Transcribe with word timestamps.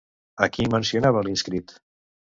A 0.45 0.47
qui 0.55 0.65
mencionava 0.75 1.23
l'inscrit? 1.29 1.77